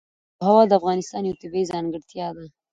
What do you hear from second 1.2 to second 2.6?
یوه طبیعي ځانګړتیا ده.